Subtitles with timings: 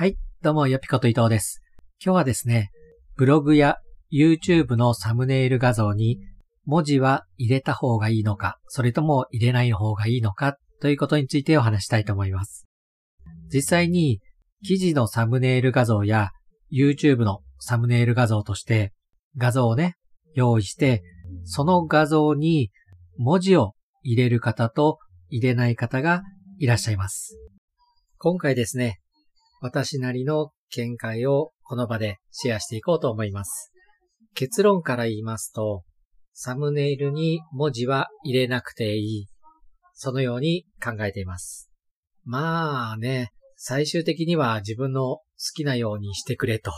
[0.00, 1.60] はい、どうも、よぴこと伊藤です。
[2.00, 2.70] 今日はですね、
[3.16, 3.78] ブログや
[4.12, 6.20] YouTube のサムネイル画像に
[6.66, 12.64] 文字は入れた方がいいのか、それとも入れない方がいいのかということについてお話したいと思います。
[13.52, 14.20] 実際に
[14.62, 16.30] 記事のサムネイル画像や
[16.72, 18.92] YouTube のサムネイル画像として
[19.36, 19.96] 画像をね、
[20.32, 21.02] 用意して、
[21.42, 22.70] その画像に
[23.16, 26.22] 文字を入れる方と入れない方が
[26.60, 27.36] いらっしゃいます。
[28.18, 29.00] 今回ですね、
[29.60, 33.72] 私なりの見解をこの場でシェアしていこうと思います。
[34.34, 35.82] 結論から言いますと、
[36.32, 39.26] サムネイルに文字は入れなくていい。
[39.94, 41.68] そのように考えています。
[42.24, 45.22] まあね、最終的には自分の好
[45.56, 46.70] きなようにしてくれと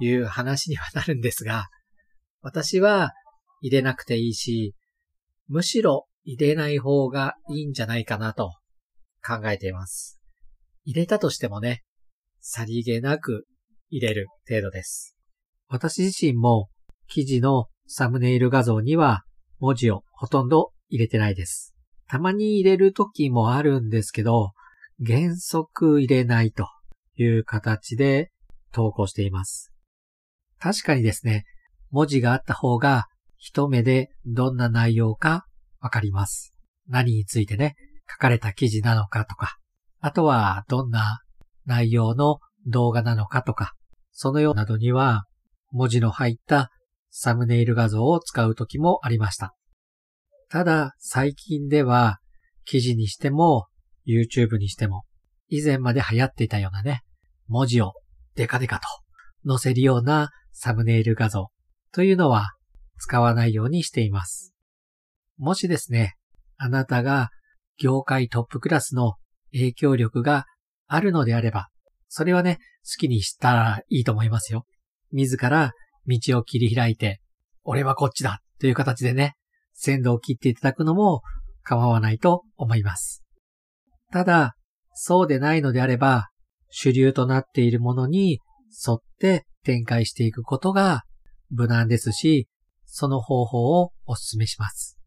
[0.00, 1.68] いう話にはなるんですが、
[2.42, 3.12] 私は
[3.62, 4.74] 入れなくていいし、
[5.46, 8.52] むしろ入れない方がいいんじゃないかなと
[9.26, 10.20] 考えています。
[10.84, 11.82] 入れたとしてもね、
[12.40, 13.46] さりげなく
[13.90, 15.16] 入れる程度です。
[15.68, 16.68] 私自身も
[17.08, 19.22] 記事のサムネイル画像には
[19.58, 21.74] 文字をほとんど入れてないです。
[22.08, 24.52] たまに入れる時もあるんですけど、
[25.04, 26.66] 原則入れないと
[27.16, 28.30] いう形で
[28.72, 29.72] 投稿しています。
[30.58, 31.44] 確かにですね、
[31.90, 35.46] 文字があった方が一目でどんな内容か
[35.80, 36.54] わかります。
[36.88, 37.76] 何についてね、
[38.10, 39.58] 書かれた記事なのかとか、
[40.00, 41.22] あとはどんな
[41.68, 43.74] 内容の動画なのかとか、
[44.10, 45.24] そのようなどには
[45.70, 46.70] 文字の入った
[47.10, 49.54] サムネイル画像を使う時もありました。
[50.48, 52.18] ただ最近では
[52.64, 53.66] 記事にしても
[54.06, 55.04] YouTube にしても
[55.48, 57.02] 以前まで流行っていたようなね、
[57.46, 57.92] 文字を
[58.34, 58.88] デカデカと
[59.46, 61.50] 載せるようなサムネイル画像
[61.92, 62.52] というのは
[62.98, 64.54] 使わないようにしています。
[65.36, 66.14] もしですね、
[66.56, 67.28] あなたが
[67.78, 69.14] 業界トップクラスの
[69.52, 70.46] 影響力が
[70.88, 71.68] あるのであれば、
[72.08, 74.64] それはね、好きにしたらいいと思いますよ。
[75.12, 75.72] 自ら
[76.06, 77.20] 道を切り開いて、
[77.62, 79.34] 俺はこっちだという形でね、
[79.74, 81.22] 先導を切っていただくのも
[81.62, 83.22] 構わないと思います。
[84.10, 84.56] ただ、
[84.94, 86.28] そうでないのであれば、
[86.70, 88.40] 主流となっているものに
[88.86, 91.02] 沿って展開していくことが
[91.50, 92.48] 無難ですし、
[92.86, 94.98] その方法をお勧めします。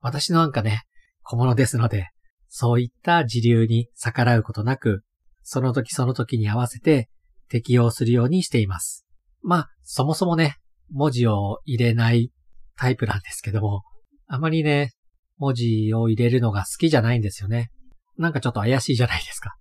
[0.00, 0.82] 私のなんかね、
[1.22, 2.08] 小物ですので、
[2.52, 5.04] そういった時流に逆らうことなく、
[5.42, 7.08] その時その時に合わせて
[7.48, 9.06] 適用するようにしています。
[9.40, 10.56] まあ、そもそもね、
[10.90, 12.32] 文字を入れない
[12.76, 13.82] タイプなんですけども、
[14.26, 14.90] あまりね、
[15.38, 17.70] 文字を入れるのが好きじゃないんですよね。
[18.18, 19.54] なんかちょっと怪しいじゃないですか。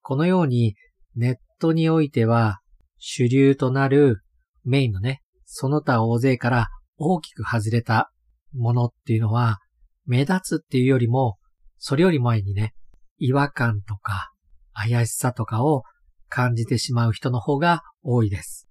[0.00, 0.74] このように
[1.14, 2.60] ネットにおいては
[2.96, 4.22] 主流となる
[4.64, 8.10] メインのね、その他大勢から大きく外れた
[8.52, 9.58] ものっていうのは
[10.06, 11.36] 目立つっていうよりも
[11.82, 12.74] それより前にね、
[13.18, 14.30] 違和感とか
[14.74, 15.82] 怪しさとかを
[16.28, 18.68] 感じてしまう人の方が多いです。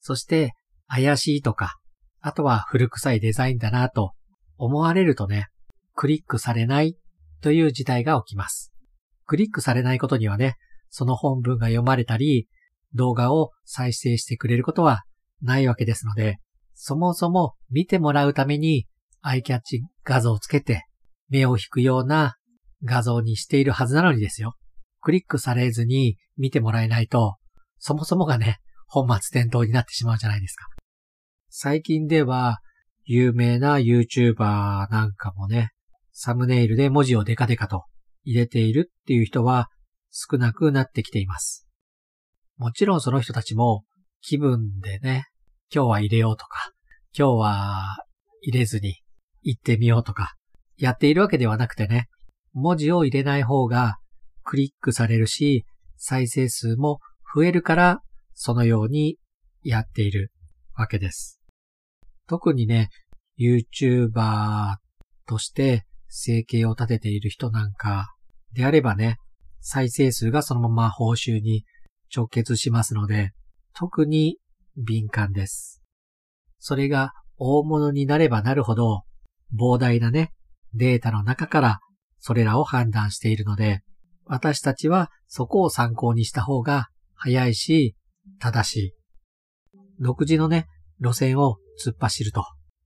[0.00, 0.52] そして
[0.86, 1.78] 怪しいとか、
[2.20, 4.12] あとは古臭いデザインだなと
[4.58, 5.48] 思われるとね、
[5.94, 6.96] クリックされない
[7.40, 8.72] という事態が起きます。
[9.24, 10.56] クリックされないことにはね、
[10.90, 12.46] その本文が読まれたり、
[12.94, 15.02] 動画を再生してくれることは
[15.40, 16.36] ないわけですので、
[16.74, 18.86] そもそも見てもらうために
[19.22, 20.84] アイキャッチ画像をつけて
[21.34, 22.36] 目を引くような
[22.84, 24.54] 画像にしているはずなのにですよ。
[25.00, 27.38] クリックされずに見てもらえないと、
[27.78, 30.66] そもそもがね、本末転倒になってしまうじゃないですか。
[31.50, 32.58] 最近では、
[33.04, 34.36] 有名な YouTuber
[34.90, 35.72] なんかもね、
[36.12, 37.82] サムネイルで文字をデカデカと
[38.22, 39.68] 入れているっていう人は
[40.12, 41.66] 少なくなってきています。
[42.58, 43.82] もちろんその人たちも
[44.20, 45.26] 気分でね、
[45.74, 46.70] 今日は入れようとか、
[47.18, 47.96] 今日は
[48.40, 49.00] 入れずに
[49.42, 50.34] 行ってみようとか、
[50.76, 52.08] やっているわけではなくてね、
[52.52, 53.98] 文字を入れない方が
[54.42, 55.64] クリックされるし、
[55.96, 57.00] 再生数も
[57.34, 58.00] 増えるから、
[58.34, 59.18] そのように
[59.62, 60.30] やっている
[60.74, 61.40] わけです。
[62.26, 62.88] 特にね、
[63.38, 64.76] YouTuber
[65.26, 68.14] として生計を立てている人なんか
[68.52, 69.16] であればね、
[69.60, 71.64] 再生数がそのまま報酬に
[72.14, 73.32] 直結しますので、
[73.74, 74.38] 特に
[74.76, 75.82] 敏感です。
[76.58, 79.02] それが大物になればなるほど、
[79.58, 80.30] 膨大なね、
[80.74, 81.78] データの中から
[82.18, 83.82] それらを判断しているので、
[84.26, 87.94] 私たちはそこを参考にした方が早いし、
[88.40, 88.92] 正しい。
[90.00, 90.66] 独自のね、
[91.00, 92.44] 路線を突っ走ると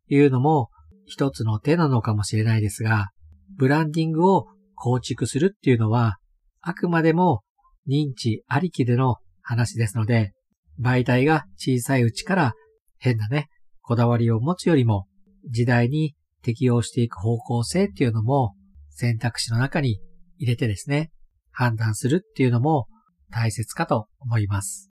[0.08, 0.70] いうのも
[1.06, 3.08] 一つの手なのかもしれないですが、
[3.56, 6.18] ブランディングを構築するっていうのは、
[6.60, 7.42] あくまでも
[7.88, 10.32] 認知ありきでの話ですので、
[10.80, 12.52] 媒体が小さいうちから
[12.98, 13.48] 変なね、
[13.80, 15.06] こだわりを持つよりも、
[15.50, 16.14] 時代に
[16.48, 18.54] 適応していく方向性っていうのも
[18.88, 20.00] 選択肢の中に
[20.38, 21.10] 入れてですね、
[21.50, 22.86] 判断するっていうのも
[23.30, 24.88] 大切かと思います。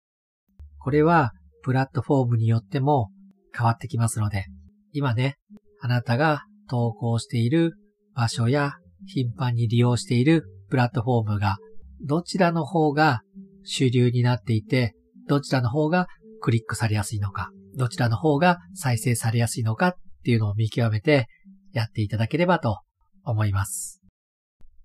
[0.79, 3.11] これはプラットフォームによっても
[3.55, 4.45] 変わってきますので、
[4.93, 5.35] 今ね、
[5.79, 6.41] あなたが
[6.71, 7.73] 投稿している
[8.15, 8.71] 場所や
[9.05, 11.57] 頻繁に利用しているプラットフォームが
[12.01, 13.21] どちらの方が
[13.63, 14.95] 主流になっていて、
[15.27, 16.07] どちらの方が
[16.41, 21.27] クリックされやすいのか、どちらの方が再生されやすいのかっていうのを見極めて
[21.73, 22.79] やっていただければと
[23.25, 24.01] 思います。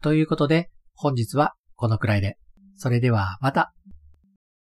[0.01, 2.37] ということで、本日はこのくらいで。
[2.77, 3.73] それではまた。